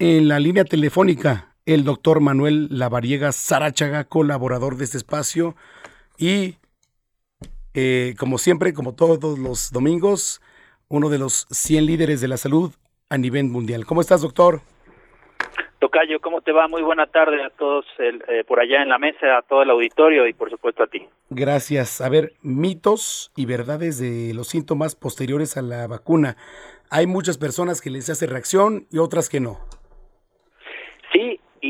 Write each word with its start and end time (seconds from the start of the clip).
en 0.00 0.28
la 0.28 0.40
línea 0.40 0.64
telefónica 0.64 1.54
el 1.66 1.84
doctor 1.84 2.20
Manuel 2.20 2.68
Lavariega 2.70 3.32
Sarachaga, 3.32 4.04
colaborador 4.04 4.76
de 4.76 4.84
este 4.84 4.96
espacio. 4.96 5.54
Y 6.18 6.56
eh, 7.74 8.14
como 8.18 8.38
siempre, 8.38 8.72
como 8.72 8.94
todos 8.94 9.38
los 9.38 9.70
domingos, 9.70 10.40
uno 10.88 11.10
de 11.10 11.18
los 11.18 11.46
100 11.50 11.86
líderes 11.86 12.20
de 12.22 12.28
la 12.28 12.38
salud 12.38 12.72
a 13.10 13.18
nivel 13.18 13.44
mundial. 13.44 13.84
¿Cómo 13.84 14.00
estás, 14.00 14.22
doctor? 14.22 14.62
Tocayo, 15.80 16.18
¿cómo 16.20 16.40
te 16.40 16.52
va? 16.52 16.66
Muy 16.66 16.82
buena 16.82 17.06
tarde 17.06 17.42
a 17.44 17.50
todos 17.50 17.84
eh, 17.98 18.44
por 18.48 18.58
allá 18.58 18.82
en 18.82 18.88
la 18.88 18.98
mesa, 18.98 19.36
a 19.38 19.42
todo 19.42 19.62
el 19.62 19.70
auditorio 19.70 20.26
y 20.26 20.32
por 20.32 20.50
supuesto 20.50 20.82
a 20.82 20.86
ti. 20.86 21.06
Gracias. 21.28 22.00
A 22.00 22.08
ver, 22.08 22.32
mitos 22.42 23.32
y 23.36 23.44
verdades 23.44 23.98
de 23.98 24.32
los 24.34 24.48
síntomas 24.48 24.94
posteriores 24.94 25.58
a 25.58 25.62
la 25.62 25.86
vacuna. 25.86 26.36
Hay 26.90 27.06
muchas 27.06 27.36
personas 27.36 27.82
que 27.82 27.90
les 27.90 28.08
hace 28.08 28.26
reacción 28.26 28.86
y 28.90 28.98
otras 28.98 29.28
que 29.28 29.40
no. 29.40 29.58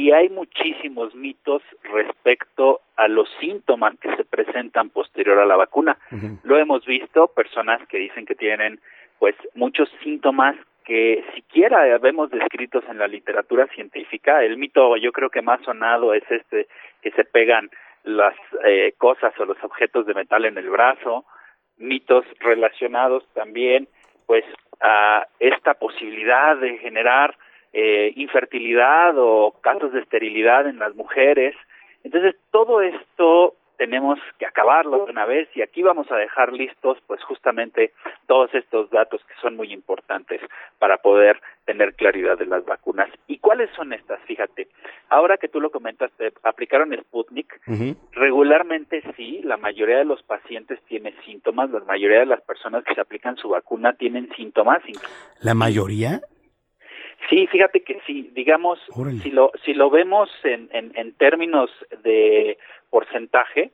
Y 0.00 0.12
hay 0.12 0.30
muchísimos 0.30 1.14
mitos 1.14 1.62
respecto 1.82 2.80
a 2.96 3.06
los 3.06 3.28
síntomas 3.38 3.98
que 4.00 4.16
se 4.16 4.24
presentan 4.24 4.88
posterior 4.88 5.38
a 5.38 5.44
la 5.44 5.56
vacuna. 5.56 5.98
Lo 6.42 6.56
hemos 6.56 6.86
visto, 6.86 7.26
personas 7.26 7.86
que 7.86 7.98
dicen 7.98 8.24
que 8.24 8.34
tienen 8.34 8.80
pues 9.18 9.34
muchos 9.54 9.90
síntomas 10.02 10.56
que 10.86 11.22
siquiera 11.34 11.98
vemos 11.98 12.30
descritos 12.30 12.82
en 12.88 12.96
la 12.96 13.08
literatura 13.08 13.66
científica. 13.74 14.42
El 14.42 14.56
mito 14.56 14.96
yo 14.96 15.12
creo 15.12 15.28
que 15.28 15.42
más 15.42 15.60
sonado 15.66 16.14
es 16.14 16.24
este 16.30 16.66
que 17.02 17.10
se 17.10 17.24
pegan 17.26 17.68
las 18.02 18.34
eh, 18.64 18.94
cosas 18.96 19.38
o 19.38 19.44
los 19.44 19.62
objetos 19.62 20.06
de 20.06 20.14
metal 20.14 20.46
en 20.46 20.56
el 20.56 20.70
brazo, 20.70 21.26
mitos 21.76 22.24
relacionados 22.38 23.28
también 23.34 23.86
pues 24.24 24.46
a 24.80 25.26
esta 25.40 25.74
posibilidad 25.74 26.56
de 26.56 26.78
generar 26.78 27.36
eh, 27.72 28.12
infertilidad 28.16 29.14
o 29.16 29.54
casos 29.60 29.92
de 29.92 30.00
esterilidad 30.00 30.66
en 30.66 30.78
las 30.78 30.94
mujeres. 30.94 31.54
Entonces 32.02 32.34
todo 32.50 32.80
esto 32.82 33.54
tenemos 33.80 34.18
que 34.38 34.44
acabarlo 34.44 35.06
de 35.06 35.10
una 35.10 35.24
vez 35.24 35.48
y 35.54 35.62
aquí 35.62 35.82
vamos 35.82 36.06
a 36.12 36.16
dejar 36.16 36.52
listos 36.52 36.98
pues 37.06 37.22
justamente 37.24 37.94
todos 38.26 38.52
estos 38.52 38.90
datos 38.90 39.22
que 39.24 39.32
son 39.40 39.56
muy 39.56 39.72
importantes 39.72 40.38
para 40.78 40.98
poder 40.98 41.40
tener 41.64 41.94
claridad 41.94 42.36
de 42.36 42.44
las 42.44 42.62
vacunas. 42.66 43.08
¿Y 43.26 43.38
cuáles 43.38 43.70
son 43.74 43.94
estas? 43.94 44.20
Fíjate, 44.26 44.68
ahora 45.08 45.38
que 45.38 45.48
tú 45.48 45.62
lo 45.62 45.70
comentaste, 45.70 46.30
aplicaron 46.42 46.94
Sputnik, 46.94 47.58
regularmente 48.12 49.02
sí, 49.16 49.40
la 49.44 49.56
mayoría 49.56 49.96
de 49.96 50.04
los 50.04 50.22
pacientes 50.24 50.78
tiene 50.82 51.14
síntomas, 51.24 51.70
la 51.70 51.80
mayoría 51.80 52.18
de 52.18 52.26
las 52.26 52.42
personas 52.42 52.84
que 52.84 52.94
se 52.94 53.00
aplican 53.00 53.38
su 53.38 53.48
vacuna 53.48 53.94
tienen 53.94 54.28
síntomas. 54.36 54.82
¿La 55.40 55.54
mayoría? 55.54 56.20
Sí, 57.30 57.46
fíjate 57.46 57.82
que 57.82 58.00
sí, 58.06 58.28
digamos, 58.34 58.80
si 59.22 59.30
lo, 59.30 59.52
si 59.64 59.72
lo 59.72 59.88
vemos 59.88 60.28
en, 60.42 60.68
en, 60.72 60.90
en 60.96 61.12
términos 61.14 61.70
de 62.02 62.58
porcentaje, 62.90 63.70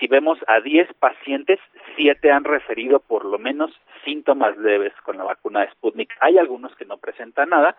si 0.00 0.08
vemos 0.08 0.38
a 0.48 0.60
10 0.60 0.92
pacientes, 0.94 1.60
7 1.94 2.32
han 2.32 2.42
referido 2.42 2.98
por 2.98 3.24
lo 3.24 3.38
menos 3.38 3.70
síntomas 4.04 4.56
leves 4.58 4.92
con 5.04 5.16
la 5.16 5.24
vacuna 5.24 5.60
de 5.60 5.70
Sputnik. 5.70 6.12
Hay 6.20 6.36
algunos 6.36 6.74
que 6.74 6.84
no 6.84 6.98
presentan 6.98 7.50
nada 7.50 7.76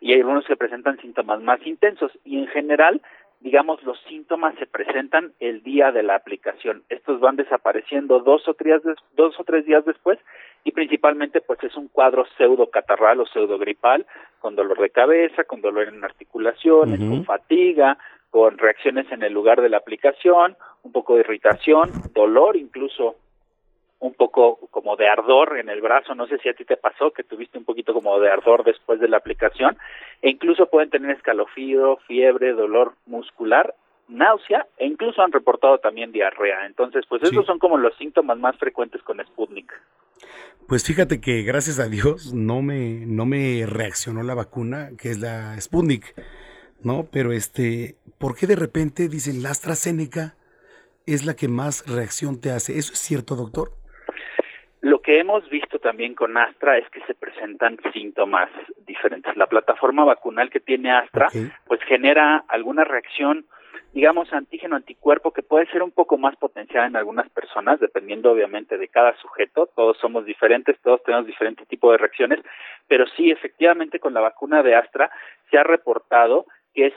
y 0.00 0.12
hay 0.12 0.20
algunos 0.20 0.46
que 0.46 0.56
presentan 0.56 0.98
síntomas 1.00 1.40
más 1.42 1.64
intensos 1.66 2.10
y 2.24 2.38
en 2.38 2.48
general, 2.48 3.02
digamos, 3.42 3.82
los 3.82 3.98
síntomas 4.08 4.54
se 4.58 4.66
presentan 4.66 5.32
el 5.40 5.62
día 5.62 5.90
de 5.90 6.02
la 6.02 6.14
aplicación. 6.14 6.84
Estos 6.88 7.20
van 7.20 7.36
desapareciendo 7.36 8.20
dos 8.20 8.46
o 8.48 8.54
tres, 8.54 8.82
dos 9.16 9.38
o 9.38 9.44
tres 9.44 9.66
días 9.66 9.84
después 9.84 10.18
y 10.64 10.70
principalmente 10.70 11.40
pues 11.40 11.62
es 11.64 11.76
un 11.76 11.88
cuadro 11.88 12.24
pseudo 12.36 12.70
catarral 12.70 13.20
o 13.20 13.26
pseudo 13.26 13.58
gripal 13.58 14.06
con 14.38 14.54
dolor 14.54 14.80
de 14.80 14.90
cabeza, 14.90 15.44
con 15.44 15.60
dolor 15.60 15.88
en 15.88 16.04
articulaciones, 16.04 17.00
con 17.00 17.24
fatiga, 17.24 17.98
con 18.30 18.58
reacciones 18.58 19.10
en 19.10 19.22
el 19.22 19.32
lugar 19.32 19.60
de 19.60 19.68
la 19.68 19.78
aplicación, 19.78 20.56
un 20.84 20.92
poco 20.92 21.14
de 21.14 21.20
irritación, 21.20 21.90
dolor 22.14 22.56
incluso 22.56 23.16
un 24.02 24.14
poco 24.14 24.58
como 24.70 24.96
de 24.96 25.08
ardor 25.08 25.58
en 25.58 25.68
el 25.68 25.80
brazo, 25.80 26.14
no 26.14 26.26
sé 26.26 26.38
si 26.38 26.48
a 26.48 26.54
ti 26.54 26.64
te 26.64 26.76
pasó 26.76 27.12
que 27.12 27.22
tuviste 27.22 27.56
un 27.56 27.64
poquito 27.64 27.94
como 27.94 28.18
de 28.18 28.30
ardor 28.30 28.64
después 28.64 28.98
de 28.98 29.08
la 29.08 29.18
aplicación, 29.18 29.78
e 30.20 30.30
incluso 30.30 30.66
pueden 30.66 30.90
tener 30.90 31.16
escalofrío, 31.16 31.98
fiebre, 32.08 32.52
dolor 32.52 32.94
muscular, 33.06 33.74
náusea 34.08 34.66
e 34.76 34.86
incluso 34.86 35.22
han 35.22 35.30
reportado 35.30 35.78
también 35.78 36.10
diarrea. 36.10 36.66
Entonces, 36.66 37.04
pues 37.08 37.22
esos 37.22 37.46
son 37.46 37.60
como 37.60 37.78
los 37.78 37.96
síntomas 37.96 38.38
más 38.38 38.56
frecuentes 38.58 39.00
con 39.02 39.24
Sputnik. 39.24 39.72
Pues 40.66 40.84
fíjate 40.84 41.20
que 41.20 41.42
gracias 41.42 41.78
a 41.78 41.88
Dios 41.88 42.34
no 42.34 42.60
me 42.60 43.06
no 43.06 43.24
me 43.24 43.64
reaccionó 43.66 44.24
la 44.24 44.34
vacuna, 44.34 44.90
que 44.98 45.10
es 45.10 45.20
la 45.20 45.60
Sputnik. 45.60 46.14
¿no? 46.82 47.08
Pero 47.12 47.32
este, 47.32 47.96
¿por 48.18 48.34
qué 48.34 48.48
de 48.48 48.56
repente 48.56 49.08
dicen 49.08 49.44
la 49.44 49.50
AstraZeneca 49.50 50.34
es 51.06 51.24
la 51.24 51.34
que 51.34 51.46
más 51.46 51.86
reacción 51.86 52.40
te 52.40 52.50
hace? 52.50 52.78
¿Eso 52.78 52.92
es 52.92 52.98
cierto, 52.98 53.36
doctor? 53.36 53.81
Lo 54.82 55.00
que 55.00 55.20
hemos 55.20 55.48
visto 55.48 55.78
también 55.78 56.16
con 56.16 56.36
Astra 56.36 56.76
es 56.76 56.88
que 56.90 57.00
se 57.02 57.14
presentan 57.14 57.78
síntomas 57.92 58.50
diferentes. 58.84 59.36
La 59.36 59.46
plataforma 59.46 60.04
vacunal 60.04 60.50
que 60.50 60.58
tiene 60.58 60.90
Astra, 60.90 61.28
pues 61.68 61.80
genera 61.84 62.44
alguna 62.48 62.82
reacción, 62.82 63.46
digamos, 63.92 64.32
antígeno 64.32 64.74
anticuerpo 64.74 65.30
que 65.30 65.44
puede 65.44 65.66
ser 65.66 65.84
un 65.84 65.92
poco 65.92 66.18
más 66.18 66.34
potencial 66.34 66.88
en 66.88 66.96
algunas 66.96 67.30
personas, 67.30 67.78
dependiendo 67.78 68.32
obviamente 68.32 68.76
de 68.76 68.88
cada 68.88 69.16
sujeto. 69.18 69.70
Todos 69.76 69.98
somos 69.98 70.26
diferentes, 70.26 70.76
todos 70.82 71.00
tenemos 71.04 71.28
diferente 71.28 71.64
tipo 71.64 71.92
de 71.92 71.98
reacciones, 71.98 72.40
pero 72.88 73.06
sí, 73.16 73.30
efectivamente, 73.30 74.00
con 74.00 74.14
la 74.14 74.20
vacuna 74.20 74.64
de 74.64 74.74
Astra 74.74 75.12
se 75.48 75.58
ha 75.58 75.62
reportado 75.62 76.46
que 76.74 76.86
es 76.86 76.94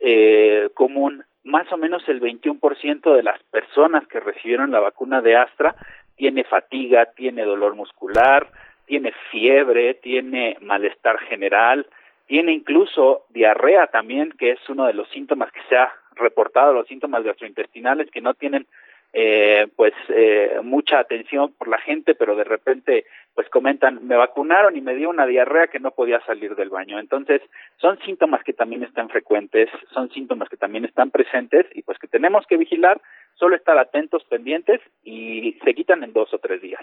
eh, 0.00 0.70
común. 0.74 1.22
Más 1.44 1.72
o 1.72 1.76
menos 1.76 2.02
el 2.08 2.20
21% 2.20 3.14
de 3.14 3.22
las 3.22 3.40
personas 3.44 4.06
que 4.08 4.18
recibieron 4.18 4.72
la 4.72 4.80
vacuna 4.80 5.22
de 5.22 5.36
Astra 5.36 5.76
tiene 6.18 6.44
fatiga, 6.44 7.06
tiene 7.06 7.44
dolor 7.44 7.74
muscular, 7.74 8.48
tiene 8.84 9.12
fiebre, 9.30 9.94
tiene 9.94 10.58
malestar 10.60 11.18
general, 11.20 11.86
tiene 12.26 12.52
incluso 12.52 13.24
diarrea 13.30 13.86
también, 13.86 14.32
que 14.32 14.50
es 14.50 14.68
uno 14.68 14.86
de 14.86 14.94
los 14.94 15.08
síntomas 15.08 15.50
que 15.52 15.60
se 15.68 15.76
ha 15.76 15.92
reportado, 16.16 16.74
los 16.74 16.88
síntomas 16.88 17.24
gastrointestinales 17.24 18.10
que 18.10 18.20
no 18.20 18.34
tienen 18.34 18.66
eh, 19.14 19.68
pues 19.74 19.94
eh, 20.10 20.60
mucha 20.62 20.98
atención 20.98 21.54
por 21.56 21.68
la 21.68 21.78
gente, 21.78 22.14
pero 22.14 22.36
de 22.36 22.44
repente 22.44 23.06
pues 23.34 23.48
comentan, 23.48 24.06
me 24.06 24.16
vacunaron 24.16 24.76
y 24.76 24.82
me 24.82 24.94
dio 24.94 25.08
una 25.08 25.26
diarrea 25.26 25.68
que 25.68 25.80
no 25.80 25.92
podía 25.92 26.20
salir 26.26 26.54
del 26.56 26.68
baño. 26.68 26.98
Entonces, 26.98 27.40
son 27.78 27.98
síntomas 28.00 28.42
que 28.42 28.52
también 28.52 28.82
están 28.82 29.08
frecuentes, 29.08 29.70
son 29.94 30.10
síntomas 30.10 30.48
que 30.48 30.56
también 30.56 30.84
están 30.84 31.10
presentes 31.10 31.64
y 31.72 31.82
pues 31.82 31.98
que 31.98 32.08
tenemos 32.08 32.46
que 32.46 32.56
vigilar, 32.56 33.00
solo 33.38 33.56
estar 33.56 33.78
atentos, 33.78 34.22
pendientes 34.28 34.80
y 35.04 35.58
se 35.64 35.74
quitan 35.74 36.02
en 36.04 36.12
dos 36.12 36.32
o 36.32 36.38
tres 36.38 36.60
días. 36.60 36.82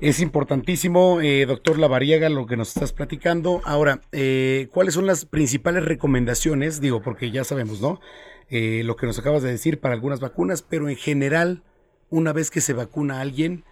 Es 0.00 0.20
importantísimo, 0.20 1.20
eh, 1.20 1.46
doctor 1.46 1.78
Lavariega, 1.78 2.28
lo 2.28 2.46
que 2.46 2.56
nos 2.56 2.74
estás 2.74 2.92
platicando. 2.92 3.60
Ahora, 3.64 4.00
eh, 4.10 4.68
¿cuáles 4.72 4.94
son 4.94 5.06
las 5.06 5.26
principales 5.26 5.84
recomendaciones? 5.84 6.80
Digo, 6.80 7.02
porque 7.02 7.30
ya 7.30 7.44
sabemos, 7.44 7.80
¿no? 7.80 8.00
Eh, 8.50 8.82
lo 8.84 8.96
que 8.96 9.06
nos 9.06 9.18
acabas 9.18 9.42
de 9.42 9.50
decir 9.50 9.80
para 9.80 9.94
algunas 9.94 10.20
vacunas, 10.20 10.62
pero 10.62 10.88
en 10.88 10.96
general, 10.96 11.62
una 12.10 12.32
vez 12.32 12.50
que 12.50 12.60
se 12.60 12.72
vacuna 12.72 13.18
a 13.18 13.20
alguien, 13.20 13.64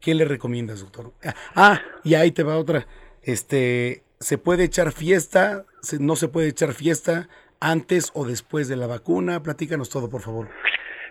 ¿qué 0.00 0.14
le 0.14 0.24
recomiendas, 0.24 0.80
doctor? 0.80 1.12
Ah, 1.54 1.80
y 2.04 2.14
ahí 2.14 2.30
te 2.30 2.42
va 2.42 2.58
otra. 2.58 2.86
Este, 3.22 4.04
¿se 4.20 4.38
puede 4.38 4.64
echar 4.64 4.92
fiesta? 4.92 5.64
¿No 5.98 6.16
se 6.16 6.28
puede 6.28 6.48
echar 6.48 6.74
fiesta 6.74 7.28
antes 7.60 8.10
o 8.14 8.24
después 8.24 8.68
de 8.68 8.76
la 8.76 8.86
vacuna? 8.86 9.42
Platícanos 9.42 9.90
todo, 9.90 10.08
por 10.08 10.20
favor. 10.20 10.48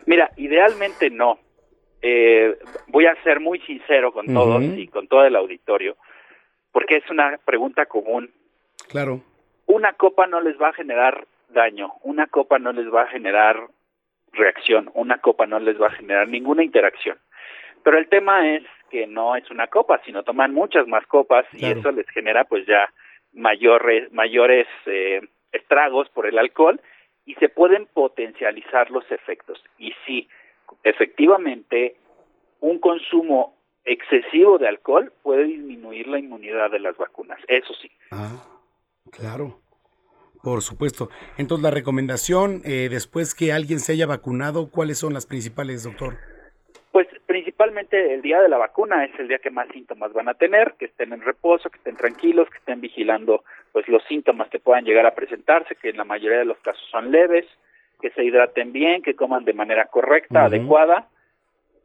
Mira, 0.06 0.32
idealmente 0.38 1.10
no. 1.10 1.40
Eh, 2.02 2.58
voy 2.88 3.06
a 3.06 3.22
ser 3.24 3.40
muy 3.40 3.60
sincero 3.60 4.12
con 4.12 4.26
todos 4.26 4.64
y 4.64 4.88
con 4.88 5.08
todo 5.08 5.24
el 5.24 5.36
auditorio, 5.36 5.98
porque 6.72 6.98
es 6.98 7.10
una 7.10 7.38
pregunta 7.46 7.86
común. 7.86 8.32
Claro. 8.90 9.22
Una 9.68 9.94
copa 9.94 10.26
no 10.26 10.42
les 10.42 10.60
va 10.60 10.70
a 10.70 10.74
generar 10.74 11.28
daño, 11.50 11.94
una 12.02 12.28
copa 12.28 12.58
no 12.58 12.72
les 12.72 12.92
va 12.92 13.04
a 13.04 13.08
generar 13.08 13.68
reacción, 14.32 14.90
una 14.96 15.20
copa 15.20 15.46
no 15.46 15.60
les 15.60 15.80
va 15.80 15.88
a 15.88 15.92
generar 15.92 16.28
ninguna 16.28 16.64
interacción. 16.64 17.18
Pero 17.84 17.98
el 17.98 18.08
tema 18.08 18.56
es 18.56 18.64
que 18.90 19.08
no 19.08 19.36
es 19.36 19.50
una 19.52 19.68
copa, 19.68 20.02
sino 20.06 20.24
toman 20.24 20.54
muchas 20.54 20.88
más 20.88 21.06
copas 21.08 21.46
y 21.54 21.66
eso 21.66 21.92
les 21.92 22.08
genera 22.10 22.46
pues 22.46 22.66
ya 22.66 22.92
mayores 23.34 24.12
mayores 24.12 24.68
eh, 24.86 25.22
estragos 25.52 26.10
por 26.10 26.28
el 26.28 26.38
alcohol 26.38 26.82
y 27.32 27.36
se 27.36 27.48
pueden 27.48 27.88
potencializar 27.94 28.92
los 28.92 29.10
efectos. 29.10 29.64
Y 29.78 29.94
sí, 30.06 30.28
efectivamente, 30.84 31.96
un 32.60 32.80
consumo 32.80 33.56
excesivo 33.86 34.58
de 34.58 34.68
alcohol 34.68 35.14
puede 35.24 35.46
disminuir 35.46 36.08
la 36.08 36.20
inmunidad 36.20 36.70
de 36.72 36.80
las 36.80 36.98
vacunas, 36.98 37.40
eso 37.48 37.74
sí. 37.82 37.90
Ah, 38.12 38.44
claro. 39.12 39.62
Por 40.44 40.62
supuesto. 40.62 41.10
Entonces, 41.38 41.64
la 41.64 41.72
recomendación, 41.72 42.62
eh, 42.66 42.90
después 42.90 43.34
que 43.34 43.54
alguien 43.54 43.80
se 43.80 43.94
haya 43.94 44.08
vacunado, 44.08 44.72
¿cuáles 44.72 44.98
son 44.98 45.14
las 45.14 45.26
principales, 45.26 45.84
doctor? 45.84 46.18
Principalmente 47.62 48.16
el 48.16 48.24
día 48.24 48.42
de 48.42 48.50
la 48.50 48.58
vacuna 48.58 49.06
es 49.06 49.12
el 49.20 49.28
día 49.28 49.38
que 49.38 49.52
más 49.52 49.68
síntomas 49.68 50.12
van 50.14 50.28
a 50.28 50.34
tener, 50.34 50.74
que 50.80 50.86
estén 50.86 51.14
en 51.14 51.22
reposo, 51.22 51.70
que 51.70 51.78
estén 51.78 51.96
tranquilos, 51.96 52.50
que 52.50 52.58
estén 52.58 52.82
vigilando 52.82 53.44
pues 53.72 53.88
los 53.88 54.04
síntomas 54.06 54.50
que 54.50 54.58
puedan 54.58 54.84
llegar 54.84 55.06
a 55.06 55.14
presentarse, 55.14 55.76
que 55.76 55.90
en 55.90 55.98
la 55.98 56.04
mayoría 56.04 56.40
de 56.40 56.46
los 56.46 56.58
casos 56.62 56.84
son 56.90 57.12
leves, 57.12 57.46
que 58.02 58.10
se 58.10 58.24
hidraten 58.24 58.74
bien, 58.74 59.04
que 59.04 59.14
coman 59.14 59.46
de 59.46 59.54
manera 59.54 59.86
correcta, 59.86 60.46
adecuada, 60.46 61.08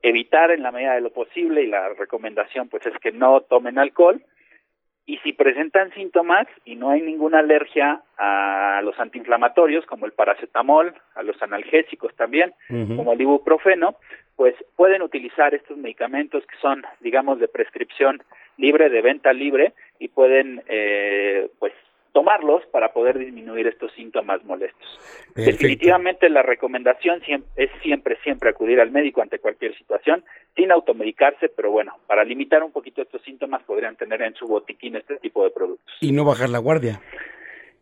evitar 0.00 0.50
en 0.50 0.62
la 0.62 0.72
medida 0.72 0.94
de 0.94 1.02
lo 1.02 1.10
posible 1.10 1.62
y 1.62 1.66
la 1.66 1.90
recomendación 1.90 2.70
pues 2.70 2.86
es 2.86 2.96
que 2.98 3.12
no 3.12 3.42
tomen 3.42 3.78
alcohol. 3.78 4.22
Y 5.04 5.18
si 5.18 5.34
presentan 5.34 5.92
síntomas 5.92 6.46
y 6.64 6.74
no 6.76 6.88
hay 6.88 7.02
ninguna 7.02 7.40
alergia 7.40 8.00
a 8.16 8.80
los 8.82 8.98
antiinflamatorios 8.98 9.84
como 9.84 10.06
el 10.06 10.12
paracetamol, 10.12 10.94
a 11.14 11.22
los 11.22 11.40
analgésicos 11.42 12.16
también, 12.16 12.54
como 12.96 13.12
el 13.12 13.20
ibuprofeno, 13.20 13.96
pues 14.36 14.54
pueden 14.76 15.02
utilizar 15.02 15.54
estos 15.54 15.76
medicamentos 15.76 16.44
que 16.46 16.56
son, 16.60 16.84
digamos, 17.00 17.40
de 17.40 17.48
prescripción 17.48 18.22
libre, 18.58 18.90
de 18.90 19.02
venta 19.02 19.32
libre, 19.32 19.72
y 19.98 20.08
pueden, 20.08 20.62
eh, 20.68 21.48
pues, 21.58 21.72
tomarlos 22.12 22.64
para 22.72 22.94
poder 22.94 23.18
disminuir 23.18 23.66
estos 23.66 23.92
síntomas 23.92 24.42
molestos. 24.44 24.98
Definitivamente 25.34 26.30
la 26.30 26.42
recomendación 26.42 27.20
es 27.56 27.70
siempre, 27.82 28.16
siempre 28.24 28.48
acudir 28.48 28.80
al 28.80 28.90
médico 28.90 29.20
ante 29.20 29.38
cualquier 29.38 29.76
situación, 29.76 30.24
sin 30.54 30.72
automedicarse, 30.72 31.50
pero 31.50 31.70
bueno, 31.70 31.92
para 32.06 32.24
limitar 32.24 32.62
un 32.62 32.72
poquito 32.72 33.02
estos 33.02 33.20
síntomas 33.20 33.62
podrían 33.64 33.96
tener 33.96 34.22
en 34.22 34.34
su 34.34 34.46
botiquín 34.46 34.96
este 34.96 35.16
tipo 35.16 35.44
de 35.44 35.50
productos. 35.50 35.94
Y 36.00 36.12
no 36.12 36.24
bajar 36.24 36.48
la 36.48 36.58
guardia. 36.58 37.02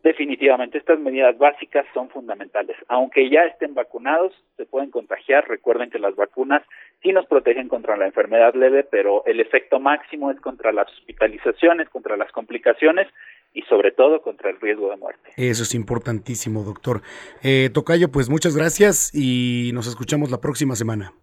Definitivamente, 0.05 0.77
estas 0.77 0.99
medidas 0.99 1.35
básicas 1.35 1.83
son 1.91 2.09
fundamentales. 2.09 2.77
Aunque 2.89 3.27
ya 3.27 3.45
estén 3.45 3.73
vacunados, 3.73 4.33
se 4.55 4.67
pueden 4.67 4.91
contagiar. 4.91 5.47
Recuerden 5.47 5.89
que 5.89 5.97
las 5.97 6.15
vacunas 6.15 6.61
sí 7.01 7.11
nos 7.11 7.25
protegen 7.25 7.67
contra 7.69 7.97
la 7.97 8.05
enfermedad 8.05 8.53
leve, 8.53 8.83
pero 8.83 9.25
el 9.25 9.39
efecto 9.39 9.79
máximo 9.79 10.29
es 10.29 10.39
contra 10.39 10.71
las 10.71 10.87
hospitalizaciones, 10.89 11.89
contra 11.89 12.17
las 12.17 12.31
complicaciones 12.31 13.07
y 13.51 13.63
sobre 13.63 13.89
todo 13.89 14.21
contra 14.21 14.51
el 14.51 14.61
riesgo 14.61 14.91
de 14.91 14.97
muerte. 14.97 15.31
Eso 15.37 15.63
es 15.63 15.73
importantísimo, 15.73 16.61
doctor. 16.61 17.01
Eh, 17.41 17.71
Tocayo, 17.73 18.11
pues 18.11 18.29
muchas 18.29 18.55
gracias 18.55 19.09
y 19.11 19.71
nos 19.73 19.87
escuchamos 19.87 20.29
la 20.29 20.39
próxima 20.39 20.75
semana. 20.75 21.13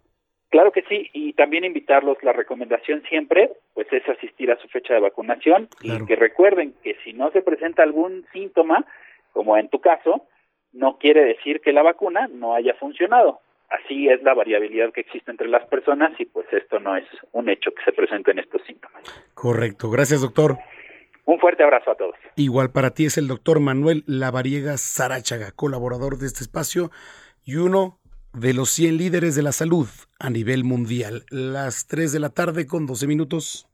Claro 0.52 0.70
que 0.70 0.82
sí, 0.82 1.08
y 1.14 1.32
también 1.32 1.64
invitarlos, 1.64 2.18
la 2.22 2.34
recomendación 2.34 3.02
siempre, 3.08 3.52
pues 3.72 3.90
es 3.90 4.06
asistir 4.06 4.50
a 4.50 4.58
su 4.58 4.68
fecha 4.68 4.92
de 4.92 5.00
vacunación 5.00 5.66
y 5.80 6.04
que 6.04 6.14
recuerden 6.14 6.74
que 6.82 6.94
si 7.02 7.14
no 7.14 7.30
se 7.30 7.40
presenta 7.40 7.82
algún 7.82 8.26
síntoma, 8.34 8.84
como 9.32 9.56
en 9.56 9.70
tu 9.70 9.80
caso, 9.80 10.26
no 10.72 10.98
quiere 10.98 11.24
decir 11.24 11.62
que 11.62 11.72
la 11.72 11.82
vacuna 11.82 12.28
no 12.30 12.54
haya 12.54 12.74
funcionado. 12.74 13.40
Así 13.70 14.10
es 14.10 14.22
la 14.22 14.34
variabilidad 14.34 14.92
que 14.92 15.00
existe 15.00 15.30
entre 15.30 15.48
las 15.48 15.66
personas 15.68 16.12
y 16.20 16.26
pues 16.26 16.46
esto 16.52 16.78
no 16.80 16.98
es 16.98 17.06
un 17.32 17.48
hecho 17.48 17.70
que 17.70 17.82
se 17.84 17.92
presenten 17.92 18.38
estos 18.38 18.60
síntomas. 18.66 19.02
Correcto, 19.32 19.88
gracias 19.88 20.20
doctor. 20.20 20.58
Un 21.24 21.38
fuerte 21.38 21.62
abrazo 21.62 21.92
a 21.92 21.94
todos. 21.94 22.16
Igual 22.36 22.72
para 22.72 22.90
ti 22.90 23.06
es 23.06 23.16
el 23.16 23.26
doctor 23.26 23.58
Manuel 23.60 24.04
Lavariega 24.06 24.76
Sarachaga, 24.76 25.52
colaborador 25.52 26.18
de 26.18 26.26
este 26.26 26.40
espacio 26.44 26.90
y 27.42 27.56
uno 27.56 28.01
de 28.32 28.54
los 28.54 28.70
100 28.70 28.96
líderes 28.96 29.34
de 29.34 29.42
la 29.42 29.52
salud 29.52 29.88
a 30.18 30.30
nivel 30.30 30.64
mundial. 30.64 31.24
Las 31.28 31.86
3 31.86 32.12
de 32.12 32.18
la 32.20 32.30
tarde 32.30 32.66
con 32.66 32.86
12 32.86 33.06
minutos. 33.06 33.68